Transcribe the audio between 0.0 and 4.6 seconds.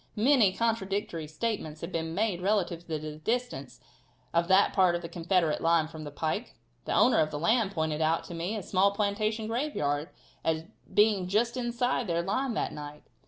Many contradictory statements have been made relative to the distance of